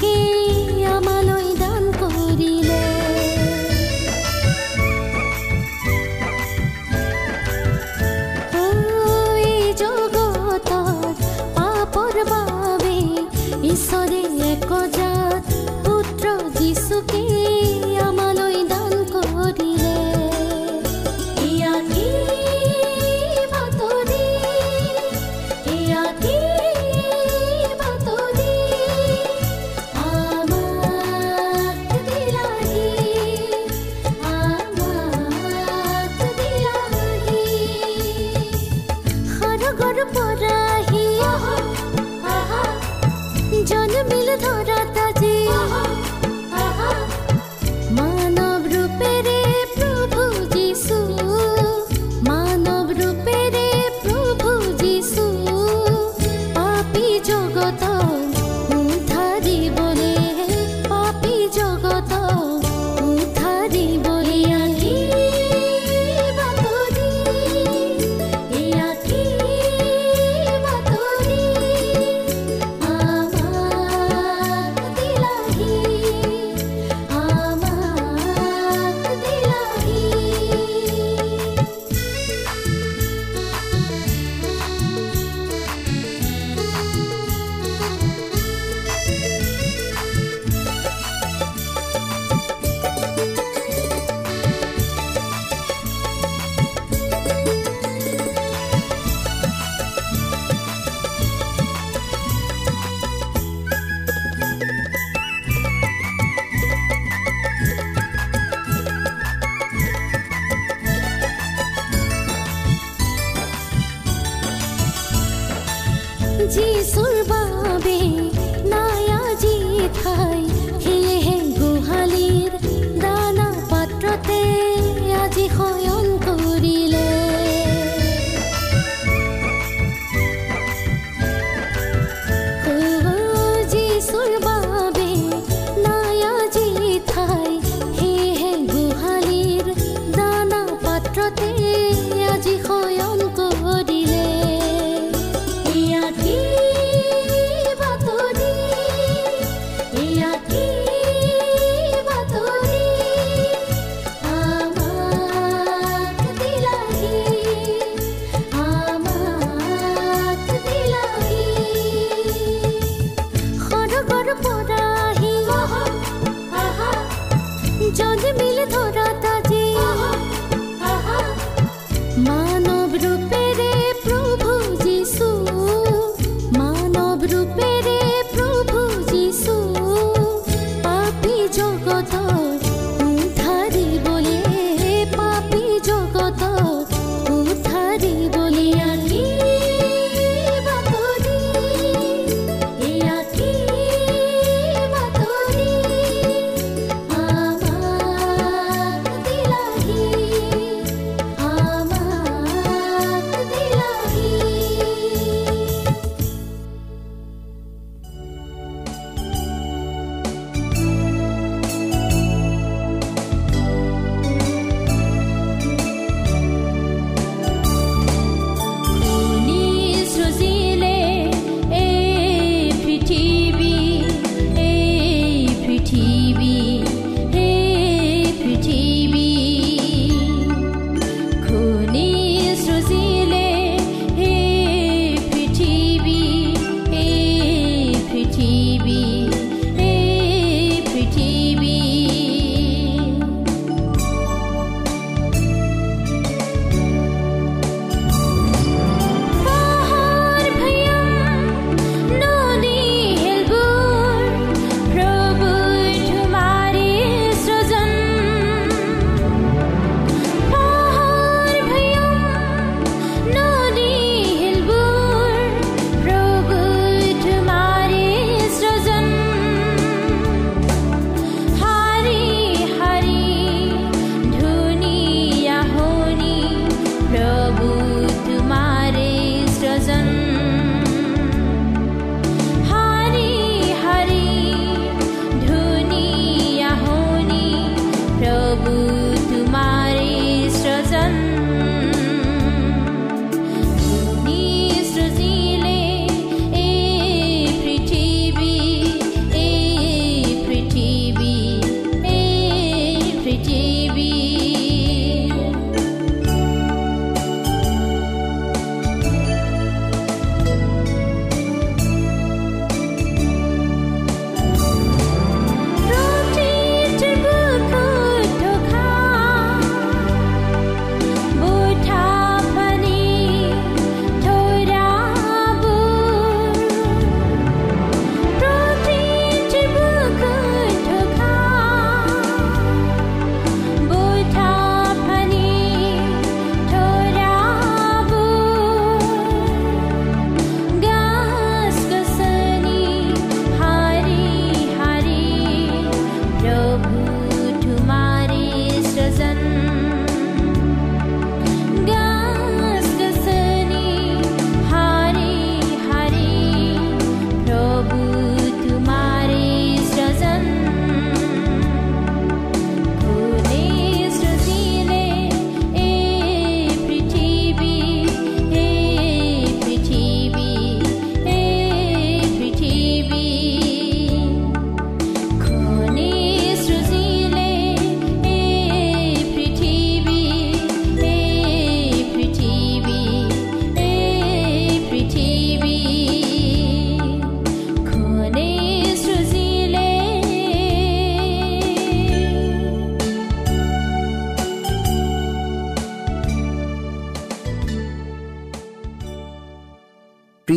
Kỳ. 0.00 0.49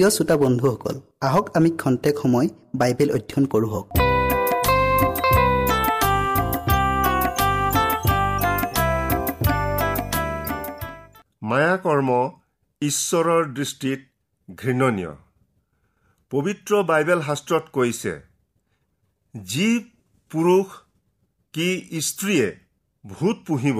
প্ৰিয় 0.04 0.16
শ্ৰোতা 0.16 0.36
বন্ধুসকল 0.38 0.96
আহক 1.28 1.46
আমি 1.58 1.70
খন্তেক 1.82 2.16
সময় 2.22 2.48
বাইবেল 2.80 3.10
অধ্যয়ন 3.18 3.46
কৰোঁ 3.52 3.70
হওক। 3.74 3.88
মায়াকৰ্ম 11.50 12.10
ঈশ্বৰৰ 12.82 13.42
দৃষ্টিত 13.60 14.02
ঘৃণনীয়। 14.50 15.14
পবিত্ৰ 16.32 16.72
বাইবেল 16.92 17.20
শাস্ত্ৰত 17.28 17.66
কৈছে 17.78 18.14
যি 19.36 19.70
পুৰুষ 20.32 20.68
কি 21.54 21.70
স্ত্ৰীয়ে 22.10 22.48
ভূত 23.04 23.38
পুহিব 23.48 23.80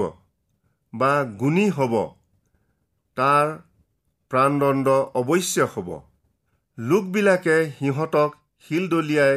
বা 0.92 1.12
গুণী 1.44 1.66
হ'ব 1.76 1.94
তাৰ 3.16 3.46
প্ৰাণদণ্ড 4.30 4.86
অৱশ্য 5.20 5.70
হ'ব। 5.74 5.88
লোকবিলাকে 6.78 7.56
সিহঁতক 7.78 8.30
শিল 8.64 8.84
দলিয়াই 8.88 9.36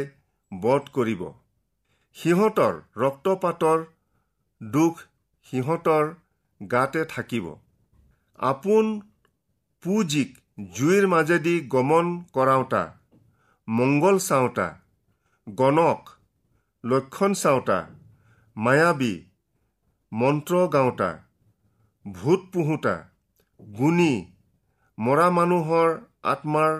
বধ 0.51 0.87
কৰিব। 0.95 1.21
সিহঁতৰ 2.15 2.73
ৰক্তপাতৰ 3.01 3.83
দুখ 4.61 5.03
সিহঁতৰ 5.47 6.09
গাতে 6.61 7.03
থাকিব। 7.13 7.45
আপোন 8.39 8.89
পুঁজিক 9.83 10.33
জুইৰ 10.75 11.07
মাজেদি 11.07 11.55
গমন 11.73 12.11
কৰাওঁতা 12.33 12.83
মংগল 13.67 14.19
চাওঁতা 14.19 14.67
গণক 15.47 16.01
লক্ষণ 16.83 17.31
চাওঁতা 17.33 17.79
মায়াবী 18.57 19.13
মন্ত্ৰ 20.11 20.53
গাওঁতা 20.73 21.11
ভূত 22.05 22.41
পোহোতা 22.53 22.95
গুণী 23.59 24.13
মৰা 24.97 25.27
মানুহৰ 25.37 25.89
আত্মাৰ 26.23 26.73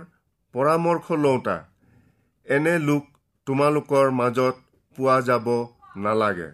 পৰামৰ্শ 0.57 1.11
লওঁতা। 1.11 1.65
এনে 2.45 2.79
লোক 2.79 3.05
তোমালোকৰ 3.45 4.09
মাজত 4.11 4.55
পোৱা 4.95 5.21
যাব 5.21 5.49
নালাগে। 5.95 6.47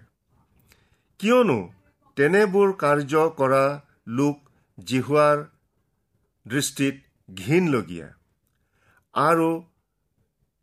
কিয়নো 1.20 1.70
তেনেবোৰ 2.16 2.74
কাৰ্য 2.74 3.30
কৰা 3.38 3.82
লোক 4.08 4.50
জিহুৱাৰ 4.84 5.44
দৃষ্টিত 6.48 6.96
ঘীনলগীয়া। 7.34 8.10
আৰু 9.14 9.64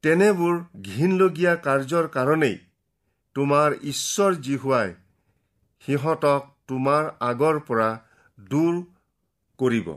তেনেবোৰ 0.03 0.61
ঘীনলগীয়া 0.83 1.57
কাৰ্যৰ 1.57 2.09
কাৰণেই 2.09 2.59
তোমাৰ 3.35 3.73
ঈশ্বৰ 3.83 4.35
জিহুৱাই 4.35 4.95
সিহঁতক 5.87 6.53
তোমাৰ 6.67 7.11
আগৰ 7.21 7.61
পৰা 7.61 8.01
দূৰ 8.41 8.85
কৰিব। 9.59 9.91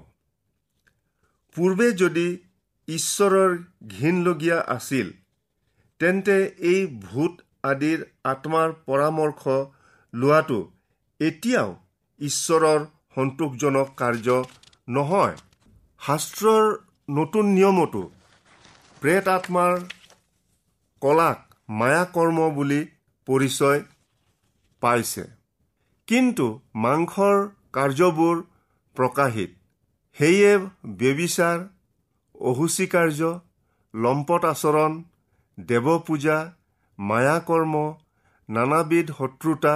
পূৰ্বে 1.56 1.92
যদি 1.92 2.43
ঈশ্বৰৰ 2.88 3.52
ঘীনলগীয়া 3.88 4.60
আছিল 4.76 5.08
তেন্তে 6.00 6.38
এই 6.72 6.82
ভূত 7.04 7.34
আদিৰ 7.64 8.00
আত্মাৰ 8.32 8.70
পৰামৰ্শ 8.88 9.42
লোৱাটো 10.14 10.60
এতিয়াও 11.20 11.70
ঈশ্বৰৰ 12.22 12.80
সন্তোষজনক 13.16 13.88
কাৰ্য 13.98 14.28
নহয়। 14.88 15.36
শাস্ত্ৰৰ 16.02 16.66
নতুন 17.10 17.46
নিয়মতো 17.54 18.02
প্ৰেত 19.02 19.26
আত্মাৰ 19.38 19.74
কলাক 21.02 21.40
মায়াকৰ্ম 21.80 22.40
বুলি 22.56 22.82
পৰিচয় 23.28 23.80
পাইছে। 24.82 25.24
কিন্তু 26.08 26.48
মাংসৰ 26.84 27.38
কাৰ্যবোৰ 27.74 28.36
প্ৰকাশিত 28.96 29.52
সেয়ে 30.18 30.52
ব্যবিচাৰ 31.00 31.58
অহুচি 32.44 32.86
কাৰ্য 32.94 33.32
লম্পট 33.94 34.46
আচৰণ 34.48 34.94
দেৱপূজা 35.58 36.38
মায়াকৰ্ম 37.00 37.76
নানাবিধ 38.50 39.12
শত্ৰুতা 39.20 39.76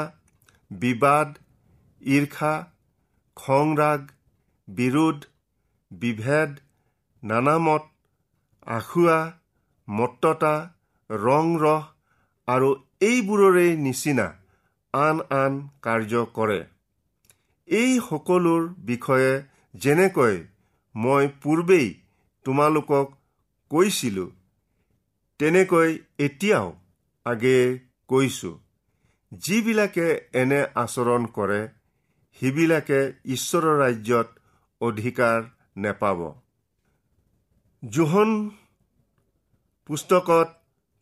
বিবাদ 0.71 1.29
ঈৰ্ষা 2.01 2.53
খংৰাগ 3.37 4.01
বিৰোধ 4.67 5.27
বিভেদ 5.91 6.57
নানামত 7.23 7.83
আখুৱা 8.67 9.19
মত্ততা 9.87 10.55
ৰং 11.09 11.53
ৰস 11.61 11.85
আৰু 12.47 12.69
এইবোৰৰে 13.01 13.67
নিচিনা 13.85 14.27
আন 14.93 15.17
আন 15.37 15.53
কাৰ্য 15.85 16.25
কৰে। 16.37 16.59
এই 17.67 17.91
সকলোৰ 18.01 18.67
বিষয়ে 18.89 19.31
যেনেকৈ 19.81 20.35
মই 20.95 21.31
পূৰ্বেই 21.41 21.87
তোমালোকক 22.47 23.07
কৈছিলোঁ 23.71 24.29
তেনেকৈ 25.39 25.91
এতিয়াও 26.19 26.67
আগেয়ে 27.25 27.65
কৈছোঁ। 28.09 28.55
যিবিলাকে 29.41 30.07
এনে 30.41 30.59
আচৰণ 30.75 31.25
কৰে 31.35 31.59
সিবিলাকে 32.41 32.99
ঈশ্বৰৰ 33.35 33.75
ৰাজ্যত 33.81 34.27
অধিকাৰ 34.81 35.37
নেপাব। 35.77 36.19
জোহন 37.83 38.31
পুস্তকত 39.89 40.49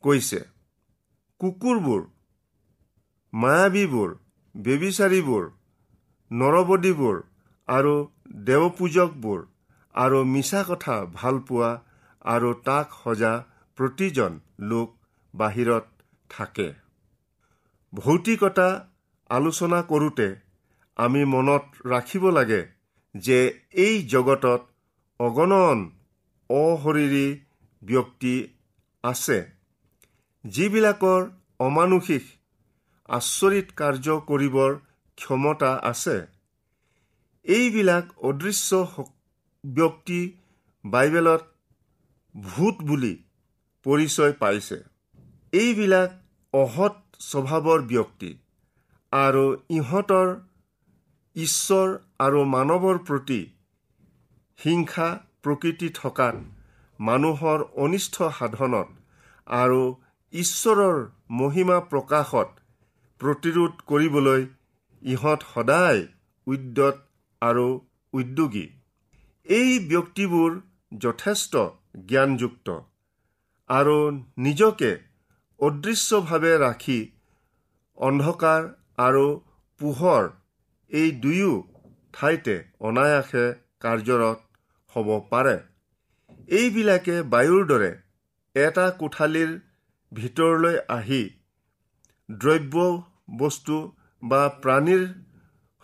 কৈছে 0.04 0.42
কুকুৰবোৰ 1.42 2.02
মায়াবীবোৰ 3.34 4.10
ব্যবিচাৰীবোৰ 4.56 5.44
নৰবদীবোৰ 6.32 7.18
আৰু 7.68 7.96
দেৱপূজকবোৰ 8.46 9.40
আৰু 9.96 10.20
মিছা 10.26 10.62
কথা 10.68 10.96
ভালপোৱা 11.14 11.70
আৰু 12.26 12.50
তাক 12.68 12.88
সজা 13.04 13.34
প্ৰতিজন 13.78 14.34
লোক 14.70 14.90
বাহিৰত 15.34 15.86
থাকে। 16.30 16.68
ভৌতিকতা 17.94 18.70
আলোচনা 19.30 19.80
কৰোঁতে 19.82 20.28
আমি 21.00 21.22
মনত 21.26 21.64
ৰাখিব 21.88 22.24
লাগে 22.30 22.62
যে 23.16 23.40
এই 23.86 23.96
জগতত 24.08 24.62
অগণন 25.20 25.80
অশৰীৰী 26.50 27.28
ব্যক্তি 27.82 28.36
আছে 29.04 29.38
যিবিলাকৰ 30.46 31.22
অমানুষিক 31.60 32.24
আচৰিত 33.10 33.68
কাৰ্য 33.76 34.08
কৰিবৰ 34.30 34.72
ক্ষমতা 35.18 35.72
আছে। 35.92 36.18
এইবিলাক 37.46 38.06
অদৃশ্য 38.24 38.70
ব্যক্তি 39.74 40.20
বাইবেলত 40.86 41.44
ভূত 42.36 42.76
বুলি 42.88 43.14
পৰিচয় 43.86 44.34
পাইছে। 44.42 44.78
এইবিলাক 45.54 46.10
অসৎ 46.54 46.96
স্বভাৱৰ 47.20 47.82
ব্যক্তি 47.92 48.32
আৰু 49.12 49.46
ইহঁতৰ 49.70 50.28
ঈশ্বৰ 51.36 51.88
আৰু 52.20 52.40
মানৱৰ 52.56 52.98
প্ৰতি 53.08 53.42
হিংসা 54.60 55.08
প্ৰকৃতি 55.44 55.90
থকাত 55.96 56.36
মানুহৰ 57.00 57.60
অনিষ্ট 57.86 58.16
সাধনত 58.38 58.88
আৰু 59.48 59.82
ঈশ্বৰৰ 60.34 60.98
মহিমা 61.42 61.80
প্ৰকাশত 61.92 62.50
প্ৰতিৰোধ 63.22 63.74
কৰিবলৈ 63.86 64.42
ইহঁত 65.02 65.42
সদায় 65.54 66.02
উদ্যত 66.48 66.96
আৰু 67.42 67.68
উদ্যোগী। 68.14 68.68
এই 69.46 69.72
ব্যক্তিবোৰ 69.90 70.54
যথেষ্ট 71.02 71.54
জ্ঞানযুক্ত 72.08 72.68
আৰু 73.70 73.98
নিজকে 74.46 74.92
অদৃশ্যভাৱে 75.60 76.54
ৰাখি 76.64 76.98
অন্ধকাৰ 77.98 78.62
আৰু 79.06 79.26
পোহৰ 79.82 80.24
এই 80.92 81.12
দুয়ো 81.24 81.54
ঠাইতে 82.14 82.56
অনায়াসে 82.88 83.46
কাৰ্যৰত 83.84 84.40
হ'ব 84.94 85.10
পাৰে। 85.32 85.56
এইবিলাকে 86.56 87.16
বায়ুৰ 87.32 87.64
দৰে 87.72 87.92
এটা 88.56 88.86
কোঠালিৰ 89.00 89.56
ভিতৰলৈ 90.12 90.76
আহি 90.90 91.24
দ্ৰব্য 92.30 92.76
বস্তু 93.40 93.80
বা 94.24 94.44
প্ৰাণীৰ 94.62 95.04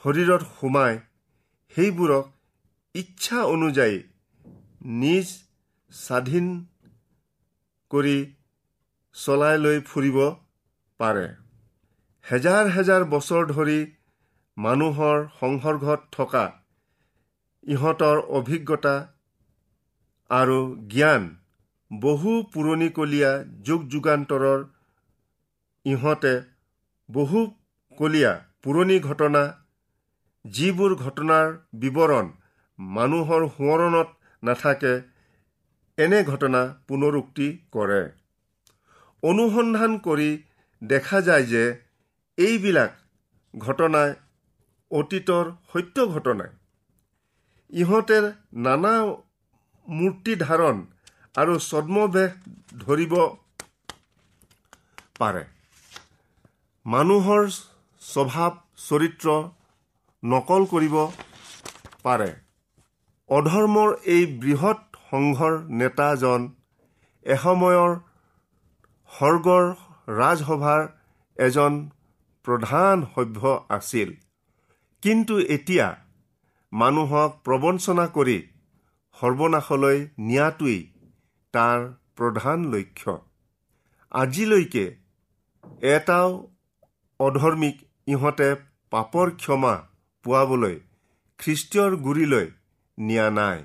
শৰীৰত 0.03 0.43
সোমাই 0.53 0.93
সেইবোৰক 1.73 2.25
ইচ্ছা 2.95 3.39
অনুযায়ী 3.51 3.97
নিজ 5.01 5.27
স্বাধীন 5.91 6.47
কৰি 7.91 8.15
চলাই 9.15 9.59
লৈ 9.65 9.77
ফুৰিব 9.89 10.17
পাৰে। 10.99 11.27
হেজাৰ 12.25 12.71
হেজাৰ 12.75 13.05
বছৰ 13.13 13.47
ধৰি 13.51 13.77
মানুহৰ 14.57 15.21
সংসৰ্গত 15.37 16.01
থকা 16.17 16.43
ইহঁতৰ 17.63 18.17
অভিজ্ঞতা 18.39 18.95
আৰু 20.29 20.59
জ্ঞান 20.93 21.29
বহু 21.91 22.35
পুৰণিকলীয়া 22.53 23.31
যুগ 23.67 23.87
যুগান্তৰৰ 23.91 24.59
ইহঁতে 25.85 26.35
বহু 27.09 27.39
কলীয়া 27.97 28.31
পুৰণি 28.63 28.97
ঘটনা 29.07 29.47
যিবোৰ 30.45 30.91
ঘটনাৰ 31.05 31.47
বিৱৰণ 31.81 32.27
মানুহৰ 32.81 33.43
সোঁৱৰণত 33.47 34.07
নাথাকে 34.43 34.93
এনে 35.97 36.19
ঘটনা 36.23 36.61
পুনৰুক্তি 36.87 37.47
কৰে। 37.71 38.01
অনুসন্ধান 39.23 39.97
কৰি 39.97 40.29
দেখা 40.81 41.21
যায় 41.21 41.45
যে 41.45 41.63
এইবিলাক 42.37 42.91
ঘটনাই 43.53 44.15
অতীতৰ 44.91 45.51
সত্য 45.73 46.07
ঘটনাই। 46.07 46.51
ইহঁতে 47.73 48.17
নানা 48.65 48.93
মূৰ্তি 49.87 50.33
ধাৰণ 50.35 50.77
আৰু 51.35 51.53
ছদ্মবেশ 51.59 52.31
ধৰিব 52.77 53.13
পাৰে। 55.19 55.43
মানুহৰ 56.85 57.43
স্বভাৱ 58.01 58.51
চৰিত্ৰ 58.89 59.27
নকল 60.23 60.65
কৰিব 60.65 60.95
পাৰে। 62.03 62.31
অধৰ্মৰ 63.31 63.89
এই 64.13 64.23
বৃহৎ 64.41 64.79
সংঘৰ 65.09 65.53
নেতাজন 65.81 66.41
এসময়ৰ 67.25 67.91
স্বৰ্গৰ 69.11 69.65
ৰাজসভাৰ 70.17 70.81
এজন 71.39 71.73
প্ৰধান 72.45 73.05
সভ্য 73.15 73.53
আছিল। 73.77 74.09
কিন্তু 75.03 75.39
এতিয়া 75.55 75.87
মানুহক 76.73 77.31
প্ৰবঞ্চনা 77.45 78.05
কৰি 78.17 78.37
সৰ্বনাশলৈ 79.17 79.97
নিয়াটোৱেই 80.27 80.81
তাৰ 81.53 81.79
প্ৰধান 82.17 82.59
লক্ষ্য। 82.73 83.13
আজিলৈকে 84.11 84.85
এটাও 85.89 86.29
অধৰ্মীক 87.19 87.77
ইহঁতে 88.07 88.49
পাপৰ 88.91 89.27
ক্ষমা 89.41 89.75
পোৱাবলৈ 90.25 90.75
খ্ৰীষ্টীয়ৰ 91.39 91.91
গুৰিলৈ 92.05 92.47
নিয়া 93.07 93.27
নাই। 93.29 93.59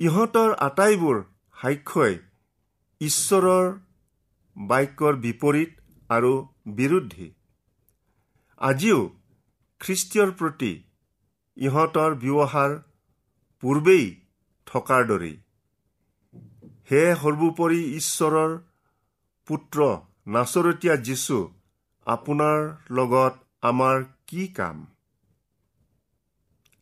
ইহঁতৰ 0.00 0.50
আটাইবোৰ 0.66 1.16
সাক্ষ্যই 1.56 2.14
ঈশ্বৰৰ 3.00 3.66
বাক্যৰ 4.56 5.14
বিপৰীত 5.24 5.70
আৰু 6.10 6.32
বিৰুদ্ধী। 6.76 7.28
আজিও 8.60 9.00
খ্ৰীষ্টীয়ৰ 9.80 10.30
প্ৰতি 10.38 10.72
ইহঁতৰ 11.56 12.10
ব্যৱহাৰ 12.22 12.70
পূৰ্বেই 13.62 14.06
থকাৰ 14.66 15.02
দৰেই। 15.10 15.36
হে 16.90 17.02
সৰ্বোপৰি 17.22 17.80
ঈশ্বৰৰ 17.96 18.52
পুত্ৰ 19.48 19.78
নাচৰতীয়া 20.34 20.94
যীশু 21.08 21.38
আপোনাৰ 22.06 22.58
লগত 22.90 23.34
আমাৰ 23.62 23.96
কি 24.26 24.46
কাম? 24.58 24.86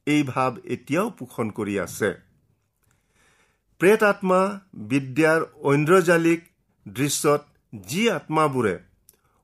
এই 0.07 0.23
ভাৱ 0.23 0.53
এতিয়াও 0.75 1.07
পোষণ 1.19 1.47
কৰি 1.51 1.75
আছে। 1.79 2.11
প্ৰেত 3.81 4.03
আত্মা 4.03 4.41
বিদ্যাৰ 4.91 5.41
ঐন্দ্ৰজালিক 5.71 6.41
দৃশ্যত 6.87 7.43
যি 7.89 8.03
আত্মাবোৰে 8.11 8.75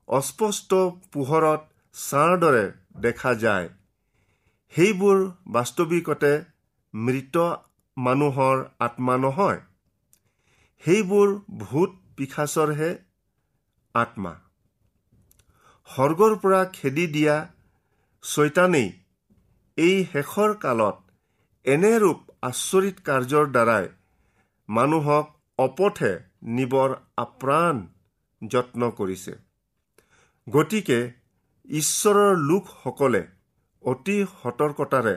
অস্পষ্ট 0.07 0.71
পোহৰত 1.13 1.61
ছাঁৰ 1.95 2.31
দৰে 2.39 2.63
দেখা 3.01 3.33
যায় 3.35 3.67
সেইবোৰ 4.73 5.19
বাস্তৱিকতে 5.51 6.31
মৃত 6.93 7.35
মানুহৰ 7.97 8.63
আত্মা 8.79 9.15
নহয় 9.17 9.59
সেইবোৰ 10.83 11.29
ভূত 11.59 11.91
পিশাচৰহে 12.17 12.91
আত্মা। 13.95 14.33
স্বৰ্গৰ 15.89 16.33
পৰা 16.41 16.61
খেদি 16.73 17.05
দিয়া 17.07 17.35
ছৈতানেই 18.23 18.89
এই 19.77 19.93
শেষৰ 20.11 20.51
কালত 20.63 20.97
এনেৰূপ 21.65 22.19
আচৰিত 22.41 22.97
কাৰ্যৰ 23.05 23.47
দ্বাৰাই 23.51 23.87
মানুহক 24.69 25.31
অপথে 25.59 26.11
নিবৰ 26.57 26.93
আপ্ৰাণ 27.17 27.79
যত্ন 28.41 28.89
কৰিছে। 28.91 29.33
গতিকে 30.47 30.99
ঈশ্বৰৰ 31.69 32.37
লোকসকলে 32.43 33.21
অতি 33.83 34.17
সতৰ্কতাৰে 34.33 35.15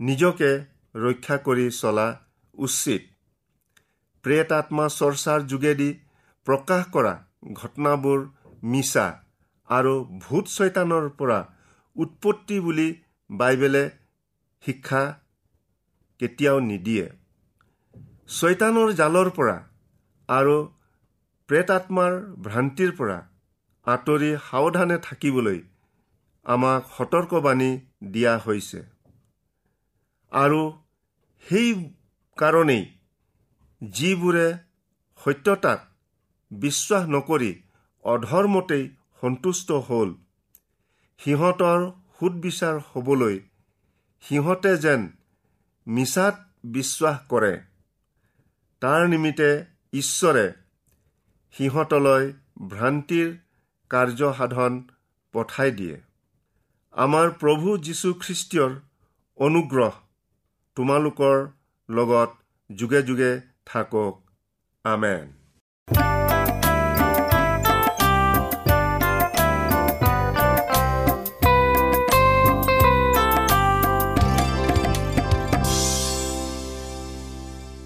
নিজকে 0.00 0.50
ৰক্ষা 0.94 1.36
কৰি 1.46 1.66
চলা 1.72 2.06
উচিত। 2.58 3.02
প্ৰেত 4.24 4.52
আত্মা 4.52 4.86
চৰ্চাৰ 4.94 5.46
যোগেদি 5.46 5.90
প্ৰকাশ 6.46 6.88
কৰা 6.92 7.14
ঘটনাবোৰ 7.52 8.26
মিছা 8.62 9.06
আৰু 9.68 9.94
ভূত 10.24 10.44
ছৈতানৰ 10.48 11.12
পৰা 11.18 11.38
উৎপত্তি 11.96 12.60
বুলি 12.60 12.88
বাইবেলে 13.30 13.84
শিক্ষা 14.62 15.02
কেতিয়াও 16.20 16.58
নিদিয়ে। 16.60 17.06
ছৈতানৰ 18.28 18.88
জালৰ 18.92 19.28
পৰা 19.30 19.56
আৰু 20.28 20.56
প্ৰেতাত্মাৰ 21.48 22.12
ভ্ৰান্তিৰ 22.42 22.90
পৰা 22.96 23.18
আঁতৰি 23.86 24.30
সাৱধানে 24.50 24.96
থাকিবলৈ 24.98 25.58
আমাক 26.46 26.82
সতৰ্কবাণী 26.96 27.70
দিয়া 28.12 28.34
হৈছে। 28.38 28.80
আৰু 30.32 30.60
সেই 31.46 31.68
কাৰণেই 32.38 32.84
যিবোৰে 33.82 34.46
সত্যতাক 35.20 35.80
বিশ্বাস 36.50 37.02
নকৰি 37.08 37.52
অধৰ্মতেই 38.04 38.84
সন্তুষ্ট 39.20 39.68
হ'ল 39.88 40.10
সিহঁতৰ 41.20 41.80
সুদবিচাৰ 42.20 42.80
হ'বলৈ 42.92 43.40
সিহঁতে 44.20 44.76
যেন 44.76 45.08
মিছাত 45.86 46.46
বিশ্বাস 46.64 47.20
কৰে। 47.28 47.60
তাৰ 48.80 49.08
নিমিত্তে 49.08 49.64
ঈশ্বৰে 49.92 50.52
সিহঁতলৈ 51.52 52.32
ভ্ৰান্তিৰ 52.68 53.36
কাৰ্যসাধন 53.90 54.84
পঠাই 55.32 55.70
দিয়ে। 55.70 56.00
আমাৰ 56.92 57.30
প্ৰভু 57.30 57.78
যীশুখ্ৰীষ্টীয়ৰ 57.78 58.80
অনুগ্ৰহ 59.36 59.92
তোমালোকৰ 60.74 61.48
লগত 61.90 62.30
যুগে 62.76 63.02
যুগে 63.02 63.40
থাকক। 63.66 64.20
আমেন। 64.84 65.39